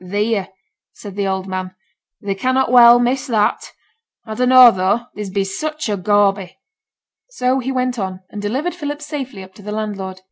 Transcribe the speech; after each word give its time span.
'Theere!' 0.00 0.48
said 0.92 1.14
the 1.14 1.28
old 1.28 1.46
man. 1.46 1.72
'Thee 2.20 2.34
cannot 2.34 2.72
well 2.72 2.98
miss 2.98 3.28
that. 3.28 3.70
A 4.26 4.34
dunno 4.34 4.72
tho', 4.72 5.06
thee 5.14 5.30
bees 5.32 5.56
sich 5.56 5.88
a 5.88 5.96
gawby.' 5.96 6.56
So 7.30 7.60
he 7.60 7.70
went 7.70 7.96
on, 7.96 8.18
and 8.28 8.42
delivered 8.42 8.74
Philip 8.74 9.00
safely 9.00 9.44
up 9.44 9.54
to 9.54 9.62
the 9.62 9.70
landlord. 9.70 10.22